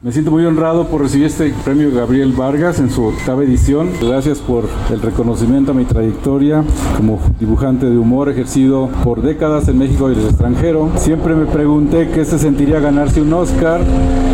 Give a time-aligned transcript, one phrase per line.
[0.00, 3.90] Me siento muy honrado por recibir este premio Gabriel Vargas en su octava edición.
[4.00, 6.62] Gracias por el reconocimiento a mi trayectoria
[6.96, 10.88] como dibujante de humor ejercido por décadas en México y en el extranjero.
[10.98, 13.80] Siempre me pregunté qué se sentiría ganarse un Oscar,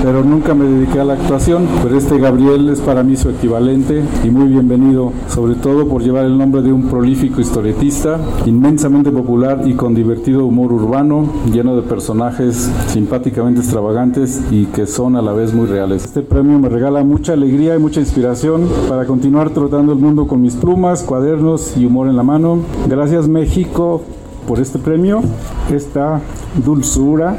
[0.03, 1.67] pero nunca me dediqué a la actuación.
[1.83, 6.27] Pero este Gabriel es para mí su equivalente y muy bienvenido, sobre todo por llevar
[6.27, 11.81] el nombre de un prolífico historietista, inmensamente popular y con divertido humor urbano, lleno de
[11.81, 16.05] personajes simpáticamente extravagantes y que son a la vez muy reales.
[16.05, 20.43] Este premio me regala mucha alegría y mucha inspiración para continuar trotando el mundo con
[20.43, 22.59] mis plumas, cuadernos y humor en la mano.
[22.89, 24.03] Gracias México
[24.47, 25.23] por este premio,
[25.73, 26.21] esta
[26.65, 27.39] dulzura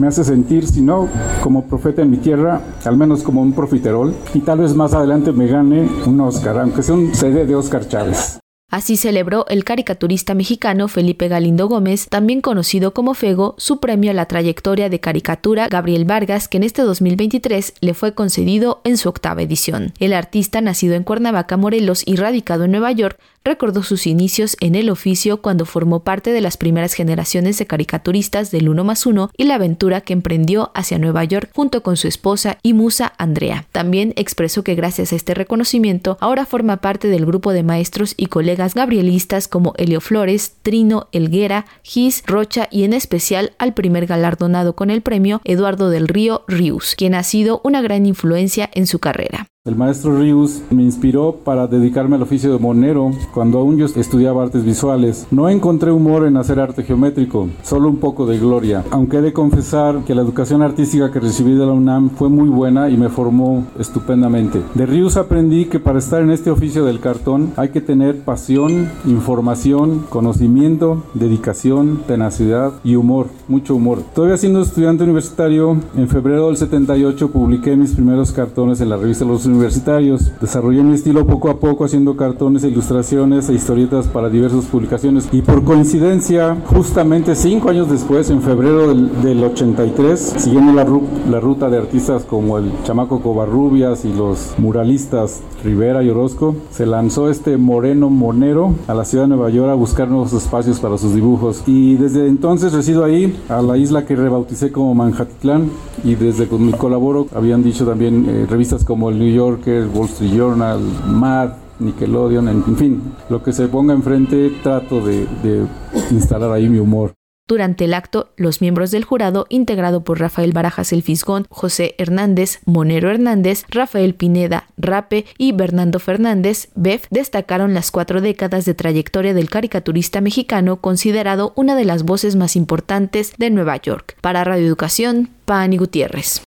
[0.00, 1.08] me hace sentir, si no
[1.42, 5.32] como profeta en mi tierra, al menos como un profiterol y tal vez más adelante
[5.32, 8.43] me gane un Oscar, aunque sea un CD de Oscar Chávez.
[8.74, 14.14] Así celebró el caricaturista mexicano Felipe Galindo Gómez, también conocido como Fego, su premio a
[14.14, 19.08] la trayectoria de caricatura Gabriel Vargas, que en este 2023 le fue concedido en su
[19.08, 19.92] octava edición.
[20.00, 24.74] El artista, nacido en Cuernavaca, Morelos y radicado en Nueva York, recordó sus inicios en
[24.74, 29.30] el oficio cuando formó parte de las primeras generaciones de caricaturistas del Uno más Uno
[29.36, 33.66] y la aventura que emprendió hacia Nueva York junto con su esposa y musa Andrea.
[33.70, 38.26] También expresó que gracias a este reconocimiento ahora forma parte del grupo de maestros y
[38.26, 44.74] colegas gabrielistas como Helio Flores, Trino, Elguera, Gis, Rocha y en especial al primer galardonado
[44.74, 48.98] con el premio Eduardo del Río Rius, quien ha sido una gran influencia en su
[48.98, 49.46] carrera.
[49.66, 54.42] El maestro Rius me inspiró para dedicarme al oficio de monero cuando aún yo estudiaba
[54.42, 55.26] artes visuales.
[55.30, 59.32] No encontré humor en hacer arte geométrico, solo un poco de gloria, aunque he de
[59.32, 63.08] confesar que la educación artística que recibí de la UNAM fue muy buena y me
[63.08, 64.60] formó estupendamente.
[64.74, 68.90] De Rius aprendí que para estar en este oficio del cartón hay que tener pasión,
[69.06, 74.02] información, conocimiento, dedicación, tenacidad y humor, mucho humor.
[74.14, 79.24] Todavía siendo estudiante universitario, en febrero del 78 publiqué mis primeros cartones en la revista
[79.24, 80.30] Los universitarios.
[80.40, 85.28] Desarrollé mi estilo poco a poco haciendo cartones ilustraciones e historietas para diversas publicaciones.
[85.32, 90.86] Y por coincidencia, justamente cinco años después, en febrero del, 83, siguiendo la,
[91.30, 96.86] la ruta de artistas como el Chamaco Covarrubias y los muralistas Rivera y Orozco, se
[96.86, 100.98] lanzó este Moreno Monero a la ciudad de Nueva York a buscar nuevos espacios para
[100.98, 101.62] sus dibujos.
[101.66, 105.70] Y desde entonces resido ahí, a la isla que rebauticé como Manhattan,
[106.02, 110.80] y desde que colaboro habían dicho también eh, revistas como el New Wall Street Journal,
[111.06, 115.66] Mad, Nickelodeon, en fin, lo que se ponga enfrente trato de, de
[116.10, 117.12] instalar ahí mi humor.
[117.46, 122.60] Durante el acto, los miembros del jurado, integrado por Rafael Barajas El Fisgón, José Hernández,
[122.64, 129.34] Monero Hernández, Rafael Pineda, Rape y Bernardo Fernández, Bef, destacaron las cuatro décadas de trayectoria
[129.34, 134.16] del caricaturista mexicano considerado una de las voces más importantes de Nueva York.
[134.22, 136.40] Para Radio Educación, Pani Gutiérrez.